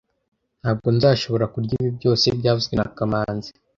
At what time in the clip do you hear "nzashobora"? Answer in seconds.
0.95-1.45